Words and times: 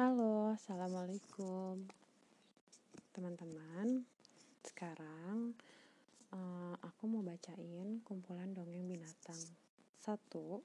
Halo, 0.00 0.56
assalamualaikum 0.56 1.84
teman-teman. 3.12 4.00
Sekarang 4.64 5.52
uh, 6.32 6.72
aku 6.80 7.04
mau 7.04 7.20
bacain 7.20 8.00
kumpulan 8.00 8.48
dongeng 8.56 8.88
binatang. 8.88 9.36
Satu 10.00 10.64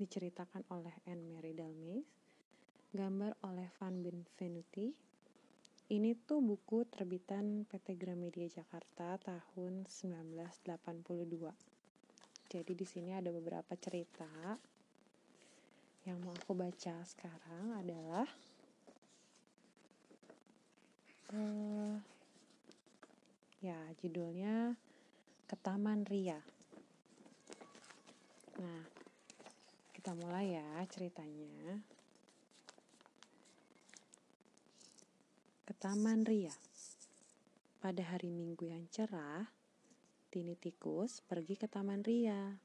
diceritakan 0.00 0.64
oleh 0.72 0.96
Anne 1.04 1.20
Mary 1.20 1.52
Dalmis, 1.52 2.08
gambar 2.96 3.36
oleh 3.44 3.68
Van 3.76 4.00
Benvenuti. 4.00 4.88
Ini 5.92 6.16
tuh 6.24 6.40
buku 6.40 6.88
terbitan 6.88 7.68
PT 7.68 8.00
Gramedia 8.00 8.48
Jakarta 8.48 9.20
tahun 9.20 9.84
1982. 9.84 10.64
Jadi 12.48 12.72
di 12.72 12.86
sini 12.88 13.12
ada 13.12 13.28
beberapa 13.36 13.76
cerita 13.76 14.56
yang 16.08 16.24
mau 16.24 16.32
aku 16.32 16.56
baca 16.56 17.04
sekarang 17.04 17.76
adalah 17.76 18.24
uh, 21.32 21.96
ya 23.64 23.78
judulnya 24.00 24.76
Ketaman 25.48 26.08
Ria. 26.08 26.40
Nah, 28.56 28.84
kita 29.92 30.16
mulai 30.16 30.56
ya 30.56 30.80
ceritanya. 30.88 31.80
Ketaman 35.68 36.24
Ria. 36.24 36.52
Pada 37.82 38.00
hari 38.14 38.30
Minggu 38.30 38.70
yang 38.70 38.86
cerah, 38.88 39.50
Tini 40.32 40.56
Tikus 40.56 41.20
pergi 41.20 41.58
ke 41.58 41.68
Taman 41.68 42.00
Ria. 42.00 42.56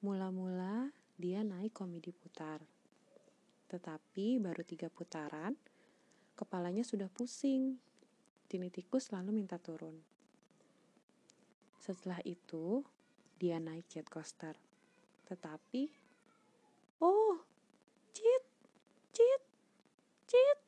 Mula-mula 0.00 0.88
dia 1.20 1.44
naik 1.44 1.76
komedi 1.76 2.14
putar. 2.16 2.64
Tetapi 3.68 4.40
baru 4.40 4.62
tiga 4.64 4.88
putaran, 4.88 5.52
kepalanya 6.38 6.84
sudah 6.86 7.08
pusing. 7.12 7.80
Tini 8.46 8.68
Tikus 8.68 9.12
lalu 9.12 9.32
minta 9.32 9.56
turun. 9.56 9.96
Setelah 11.82 12.22
itu, 12.22 12.86
dia 13.42 13.58
naik 13.58 13.90
jet 13.90 14.06
coaster. 14.06 14.54
Tetapi, 15.26 15.90
oh, 17.02 17.42
Cit, 18.14 18.44
Cit, 19.10 19.42
Cit, 20.30 20.58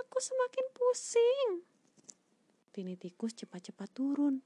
aku 0.00 0.16
semakin 0.16 0.66
pusing. 0.72 1.48
Tini 2.72 2.96
tikus 2.96 3.36
cepat-cepat 3.36 3.90
turun. 3.92 4.40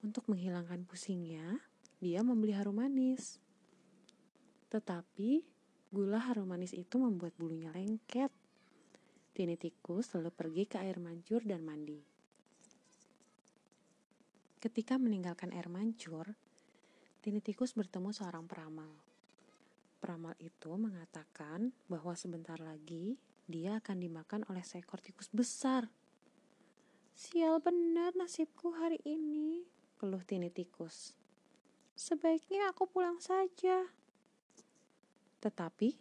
Untuk 0.00 0.26
menghilangkan 0.26 0.82
pusingnya, 0.88 1.60
dia 2.02 2.24
membeli 2.24 2.56
harum 2.56 2.80
manis. 2.80 3.36
Tetapi, 4.72 5.44
gula 5.92 6.24
harum 6.24 6.48
manis 6.50 6.74
itu 6.74 6.96
membuat 6.96 7.36
bulunya 7.36 7.68
lengket. 7.70 8.32
Tini 9.32 9.56
tikus 9.56 10.12
lalu 10.12 10.28
pergi 10.28 10.68
ke 10.68 10.76
air 10.76 11.00
mancur 11.00 11.40
dan 11.40 11.64
mandi. 11.64 11.96
Ketika 14.60 15.00
meninggalkan 15.00 15.56
air 15.56 15.72
mancur, 15.72 16.36
Tini 17.24 17.40
tikus 17.40 17.72
bertemu 17.72 18.12
seorang 18.12 18.44
peramal. 18.44 18.92
Peramal 20.04 20.36
itu 20.36 20.68
mengatakan 20.76 21.72
bahwa 21.88 22.12
sebentar 22.12 22.60
lagi 22.60 23.16
dia 23.48 23.80
akan 23.80 24.04
dimakan 24.04 24.44
oleh 24.52 24.60
seekor 24.60 25.00
tikus 25.00 25.32
besar. 25.32 25.88
Sial 27.16 27.56
benar 27.64 28.12
nasibku 28.12 28.76
hari 28.76 29.00
ini, 29.08 29.64
keluh 29.96 30.20
Tini 30.28 30.52
tikus. 30.52 31.16
Sebaiknya 31.96 32.68
aku 32.68 32.84
pulang 32.84 33.16
saja. 33.16 33.88
Tetapi, 35.40 35.96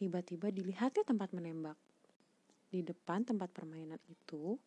tiba-tiba 0.00 0.48
dilihatnya 0.48 1.04
tempat 1.04 1.36
menembak. 1.36 1.83
Di 2.74 2.82
depan 2.82 3.22
tempat 3.22 3.54
permainan 3.54 4.02
itu, 4.10 4.58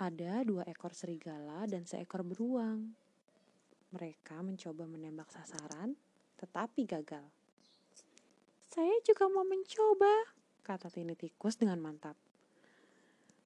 ada 0.00 0.40
dua 0.40 0.64
ekor 0.64 0.96
serigala 0.96 1.68
dan 1.68 1.84
seekor 1.84 2.24
beruang. 2.24 2.96
Mereka 3.92 4.40
mencoba 4.40 4.88
menembak 4.88 5.28
sasaran, 5.28 5.92
tetapi 6.40 6.88
gagal. 6.88 7.28
Saya 8.72 8.96
juga 9.04 9.28
mau 9.28 9.44
mencoba, 9.44 10.32
kata 10.64 10.88
Tini 10.88 11.12
tikus 11.12 11.60
dengan 11.60 11.76
mantap. 11.84 12.16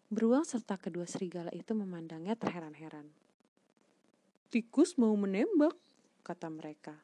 Beruang 0.06 0.46
serta 0.46 0.78
kedua 0.78 1.10
serigala 1.10 1.50
itu 1.50 1.74
memandangnya 1.74 2.38
terheran-heran. 2.38 3.10
Tikus 4.54 4.94
mau 4.94 5.18
menembak, 5.18 5.74
kata 6.22 6.46
mereka. 6.46 6.94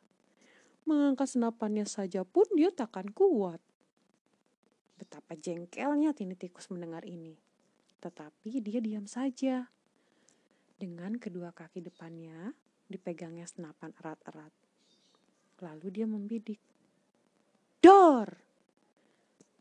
Mengangkat 0.87 1.35
senapannya 1.35 1.83
saja 1.91 2.23
pun 2.23 2.47
dia 2.55 2.71
takkan 2.71 3.11
kuat. 3.11 3.59
Betapa 5.01 5.33
jengkelnya 5.33 6.13
Tini 6.13 6.37
tikus 6.37 6.69
mendengar 6.69 7.09
ini. 7.09 7.33
Tetapi 8.05 8.61
dia 8.61 8.85
diam 8.85 9.09
saja. 9.09 9.65
Dengan 10.77 11.17
kedua 11.17 11.57
kaki 11.57 11.81
depannya 11.81 12.53
dipegangnya 12.85 13.49
senapan 13.49 13.97
erat-erat. 13.97 14.53
Lalu 15.65 15.87
dia 15.89 16.05
membidik. 16.05 16.61
Dor! 17.81 18.29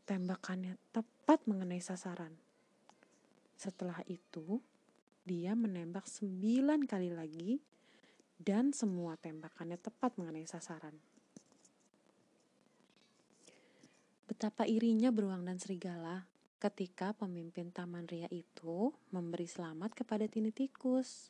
Tembakannya 0.04 0.76
tepat 0.92 1.48
mengenai 1.48 1.80
sasaran. 1.80 2.36
Setelah 3.56 4.04
itu, 4.12 4.60
dia 5.24 5.56
menembak 5.56 6.04
sembilan 6.04 6.84
kali 6.84 7.16
lagi 7.16 7.56
dan 8.36 8.76
semua 8.76 9.16
tembakannya 9.16 9.80
tepat 9.80 10.20
mengenai 10.20 10.44
sasaran. 10.44 11.09
Betapa 14.40 14.64
irinya 14.64 15.12
beruang 15.12 15.44
dan 15.44 15.60
serigala 15.60 16.24
ketika 16.56 17.12
pemimpin 17.12 17.68
Taman 17.76 18.08
Ria 18.08 18.24
itu 18.32 18.88
memberi 19.12 19.44
selamat 19.44 19.92
kepada 19.92 20.24
Tini 20.32 20.48
Tikus. 20.48 21.28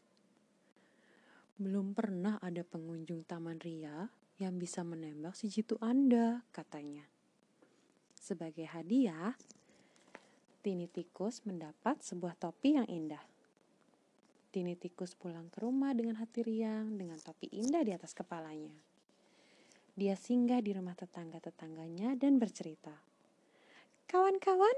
Belum 1.59 1.91
pernah 1.91 2.39
ada 2.39 2.63
pengunjung 2.63 3.27
Taman 3.27 3.59
Ria 3.59 4.07
yang 4.39 4.63
bisa 4.63 4.87
menembak 4.87 5.35
si 5.35 5.51
jitu 5.51 5.75
Anda, 5.83 6.47
katanya. 6.55 7.03
Sebagai 8.15 8.71
hadiah, 8.71 9.35
Tini 10.63 10.87
Tikus 10.87 11.43
mendapat 11.43 12.07
sebuah 12.07 12.39
topi 12.39 12.79
yang 12.79 12.87
indah. 12.87 13.27
Tini 14.55 14.79
Tikus 14.79 15.19
pulang 15.19 15.51
ke 15.51 15.59
rumah 15.67 15.91
dengan 15.99 16.15
hati 16.15 16.47
riang 16.47 16.95
dengan 16.95 17.19
topi 17.19 17.51
indah 17.59 17.83
di 17.83 17.91
atas 17.91 18.15
kepalanya. 18.15 18.90
Dia 19.99 20.15
singgah 20.15 20.63
di 20.63 20.71
rumah 20.71 20.95
tetangga-tetangganya 20.95 22.15
dan 22.15 22.39
bercerita. 22.39 22.95
Kawan-kawan, 24.07 24.77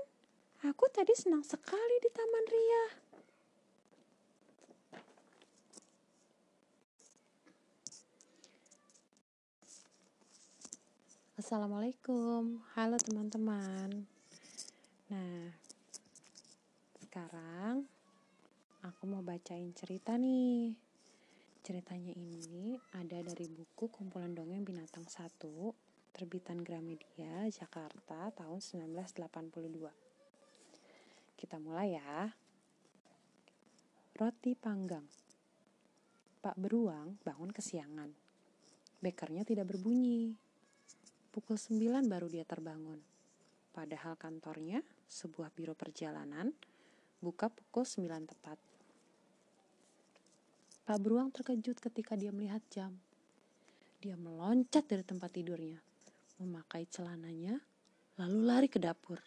aku 0.65 0.89
tadi 0.89 1.13
senang 1.13 1.45
sekali 1.45 1.97
di 2.01 2.09
Taman 2.13 2.47
Ria. 2.49 2.85
Assalamualaikum, 11.43 12.63
halo 12.79 12.97
teman-teman. 13.03 14.07
Nah, 15.11 15.51
sekarang 17.03 17.85
aku 18.81 19.03
mau 19.11 19.21
bacain 19.21 19.75
cerita 19.77 20.17
nih. 20.17 20.92
Ceritanya 21.63 22.11
ini 22.19 22.75
ada 22.99 23.23
dari 23.23 23.47
buku 23.47 23.87
Kumpulan 23.87 24.35
Dongeng 24.35 24.67
Binatang 24.67 25.07
1, 25.07 25.47
terbitan 26.11 26.59
Gramedia, 26.59 27.47
Jakarta, 27.55 28.35
tahun 28.35 28.59
1982. 28.59 31.39
Kita 31.39 31.63
mulai 31.63 31.95
ya. 31.95 32.35
Roti 34.19 34.59
panggang. 34.59 35.07
Pak 36.43 36.59
Beruang 36.59 37.23
bangun 37.23 37.55
kesiangan. 37.55 38.11
Bekernya 38.99 39.47
tidak 39.47 39.71
berbunyi. 39.71 40.35
Pukul 41.31 41.63
9 41.63 42.11
baru 42.11 42.27
dia 42.27 42.43
terbangun. 42.43 42.99
Padahal 43.71 44.19
kantornya, 44.19 44.83
sebuah 45.07 45.55
biro 45.55 45.79
perjalanan, 45.79 46.51
buka 47.23 47.55
pukul 47.55 47.87
9 47.87 48.27
tepat. 48.27 48.72
Pak 50.83 50.99
Beruang 50.99 51.31
terkejut 51.31 51.79
ketika 51.79 52.19
dia 52.19 52.35
melihat 52.35 52.59
jam. 52.67 52.99
Dia 54.03 54.19
meloncat 54.19 54.83
dari 54.83 55.07
tempat 55.07 55.31
tidurnya, 55.31 55.79
memakai 56.43 56.91
celananya, 56.91 57.55
lalu 58.19 58.39
lari 58.43 58.67
ke 58.67 58.83
dapur. 58.83 59.23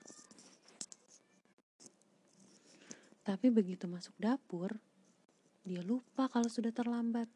Tapi 3.23 3.47
begitu 3.55 3.87
masuk 3.87 4.11
dapur, 4.19 4.75
dia 5.63 5.79
lupa 5.79 6.27
kalau 6.27 6.51
sudah 6.51 6.75
terlambat. 6.75 7.31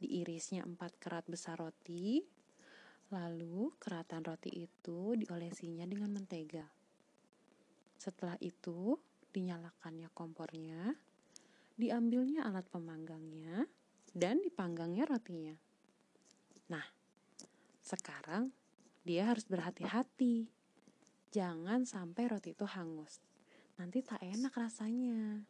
Diirisnya 0.00 0.64
empat 0.64 0.96
kerat 0.96 1.28
besar 1.28 1.60
roti, 1.60 2.24
lalu 3.12 3.68
keratan 3.76 4.24
roti 4.24 4.64
itu 4.64 5.12
diolesinya 5.12 5.84
dengan 5.84 6.08
mentega. 6.16 6.64
Setelah 8.00 8.40
itu, 8.40 8.96
dinyalakannya 9.28 10.08
kompornya, 10.16 10.96
diambilnya 11.76 12.48
alat 12.48 12.64
pemanggangnya, 12.72 13.68
dan 14.16 14.40
dipanggangnya 14.40 15.04
rotinya. 15.04 15.52
Nah, 16.72 16.86
sekarang 17.84 18.48
dia 19.04 19.28
harus 19.28 19.44
berhati-hati. 19.44 20.48
Jangan 21.30 21.84
sampai 21.84 22.32
roti 22.32 22.56
itu 22.56 22.64
hangus. 22.64 23.20
Nanti 23.76 24.00
tak 24.00 24.24
enak 24.24 24.56
rasanya. 24.56 25.44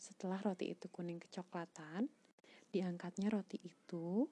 Setelah 0.00 0.40
roti 0.40 0.72
itu 0.72 0.88
kuning 0.88 1.20
kecoklatan, 1.20 2.08
diangkatnya 2.72 3.28
roti 3.28 3.60
itu 3.60 4.26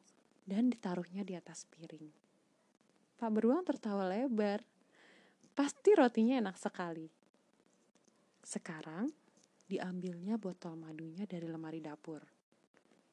dan 0.48 0.72
ditaruhnya 0.72 1.22
di 1.22 1.36
atas 1.36 1.68
piring. 1.68 2.10
Pak 3.20 3.30
Beruang 3.30 3.62
tertawa 3.68 4.08
lebar. 4.08 4.64
Pasti 5.52 5.92
rotinya 5.92 6.40
enak 6.40 6.56
sekali. 6.56 7.04
Sekarang 8.40 9.12
diambilnya 9.70 10.34
botol 10.34 10.74
madunya 10.74 11.22
dari 11.30 11.46
lemari 11.46 11.78
dapur. 11.78 12.18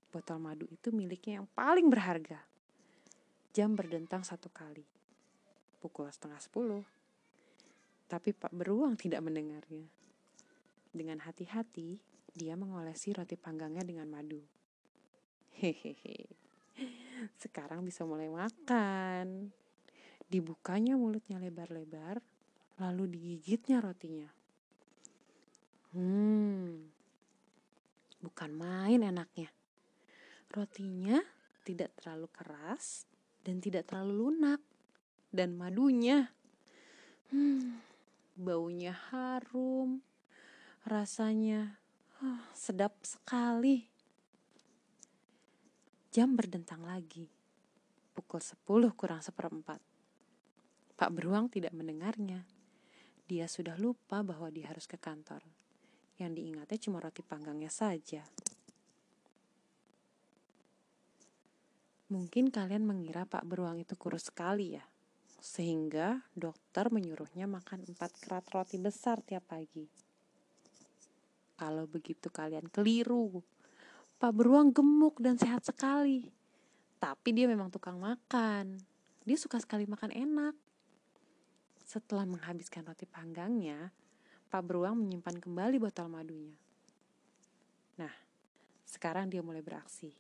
Botol 0.10 0.42
madu 0.42 0.66
itu 0.66 0.90
miliknya 0.90 1.44
yang 1.44 1.48
paling 1.54 1.86
berharga. 1.94 2.42
Jam 3.54 3.78
berdentang 3.78 4.26
satu 4.26 4.50
kali. 4.50 4.82
Pukul 5.78 6.10
setengah 6.10 6.42
sepuluh. 6.42 6.82
Tapi 8.10 8.34
Pak 8.34 8.50
Beruang 8.58 8.98
tidak 8.98 9.22
mendengarnya. 9.22 9.86
Dengan 10.90 11.22
hati-hati, 11.22 12.02
dia 12.34 12.58
mengolesi 12.58 13.14
roti 13.14 13.38
panggangnya 13.38 13.86
dengan 13.86 14.10
madu. 14.10 14.42
Hehehe. 15.62 16.26
Sekarang 17.38 17.86
bisa 17.86 18.02
mulai 18.08 18.32
makan. 18.32 19.54
Dibukanya 20.26 20.98
mulutnya 20.98 21.38
lebar-lebar, 21.38 22.24
lalu 22.82 23.14
digigitnya 23.14 23.84
rotinya. 23.84 24.37
Hmm, 25.98 26.94
bukan 28.22 28.54
main 28.54 29.02
enaknya. 29.02 29.50
Rotinya 30.54 31.18
tidak 31.66 31.98
terlalu 31.98 32.30
keras 32.30 33.10
dan 33.42 33.58
tidak 33.58 33.90
terlalu 33.90 34.30
lunak. 34.30 34.62
Dan 35.34 35.58
madunya, 35.58 36.30
hmm, 37.34 37.82
baunya 38.38 38.94
harum, 39.10 40.06
rasanya 40.86 41.82
oh, 42.22 42.46
sedap 42.54 43.02
sekali. 43.02 43.90
Jam 46.14 46.38
berdentang 46.38 46.86
lagi, 46.86 47.26
pukul 48.14 48.46
sepuluh 48.46 48.94
kurang 48.94 49.26
seperempat. 49.26 49.82
Pak 50.94 51.10
Beruang 51.10 51.50
tidak 51.50 51.74
mendengarnya. 51.74 52.46
Dia 53.26 53.50
sudah 53.50 53.74
lupa 53.82 54.22
bahwa 54.22 54.54
dia 54.54 54.70
harus 54.70 54.86
ke 54.86 54.96
kantor. 54.96 55.57
Yang 56.18 56.32
diingatnya 56.38 56.78
cuma 56.82 56.98
roti 57.00 57.22
panggangnya 57.22 57.70
saja. 57.70 58.26
Mungkin 62.08 62.50
kalian 62.50 62.88
mengira 62.88 63.28
Pak 63.28 63.44
Beruang 63.44 63.78
itu 63.84 63.94
kurus 64.00 64.32
sekali 64.32 64.80
ya 64.80 64.86
sehingga 65.38 66.26
dokter 66.34 66.90
menyuruhnya 66.90 67.46
makan 67.46 67.86
empat 67.86 68.12
kerat 68.20 68.46
roti 68.50 68.78
besar 68.82 69.22
tiap 69.22 69.46
pagi. 69.48 69.86
Kalau 71.58 71.90
begitu 71.90 72.30
kalian 72.30 72.70
keliru. 72.70 73.42
Pak 74.18 74.34
Beruang 74.34 74.74
gemuk 74.74 75.22
dan 75.22 75.38
sehat 75.38 75.66
sekali. 75.66 76.30
Tapi 76.98 77.30
dia 77.34 77.46
memang 77.46 77.70
tukang 77.70 78.02
makan. 78.02 78.78
Dia 79.26 79.38
suka 79.38 79.62
sekali 79.62 79.86
makan 79.86 80.14
enak. 80.14 80.54
Setelah 81.86 82.26
menghabiskan 82.26 82.86
roti 82.86 83.06
panggangnya, 83.06 83.94
Pak 84.48 84.64
Beruang 84.64 84.96
menyimpan 84.96 85.44
kembali 85.44 85.76
botol 85.76 86.08
madunya. 86.08 86.56
Nah, 88.00 88.16
sekarang 88.88 89.28
dia 89.28 89.44
mulai 89.44 89.60
beraksi. 89.60 90.16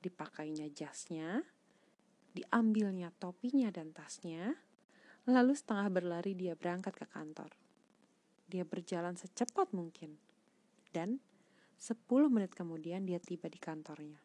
Dipakainya 0.00 0.64
jasnya, 0.72 1.44
diambilnya 2.32 3.12
topinya 3.20 3.68
dan 3.68 3.92
tasnya, 3.92 4.56
lalu 5.28 5.52
setengah 5.52 5.92
berlari 5.92 6.32
dia 6.32 6.56
berangkat 6.56 6.96
ke 6.96 7.06
kantor. 7.12 7.52
Dia 8.48 8.64
berjalan 8.64 9.20
secepat 9.20 9.76
mungkin, 9.76 10.16
dan 10.96 11.20
10 11.76 12.32
menit 12.32 12.56
kemudian 12.56 13.04
dia 13.04 13.20
tiba 13.20 13.52
di 13.52 13.60
kantornya. 13.60 14.18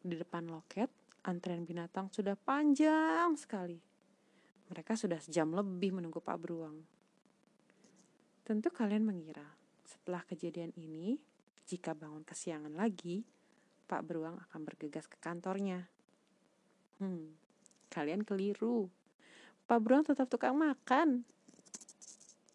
Di 0.00 0.14
depan 0.14 0.46
loket, 0.46 0.88
antrian 1.26 1.66
binatang 1.66 2.08
sudah 2.14 2.38
panjang 2.38 3.34
sekali. 3.34 3.76
Mereka 4.70 4.94
sudah 4.94 5.18
sejam 5.18 5.50
lebih 5.50 5.98
menunggu 5.98 6.22
Pak 6.22 6.38
Beruang. 6.38 6.99
Tentu 8.50 8.66
kalian 8.74 9.06
mengira, 9.06 9.46
setelah 9.86 10.26
kejadian 10.26 10.74
ini, 10.74 11.22
jika 11.70 11.94
bangun 11.94 12.26
kesiangan 12.26 12.74
lagi, 12.74 13.22
Pak 13.86 14.02
Beruang 14.02 14.42
akan 14.42 14.66
bergegas 14.66 15.06
ke 15.06 15.14
kantornya 15.22 15.86
Hmm, 16.98 17.38
kalian 17.94 18.26
keliru. 18.26 18.90
Pak 19.70 19.78
Beruang 19.78 20.02
tetap 20.02 20.26
tukang 20.26 20.58
makan. 20.58 21.22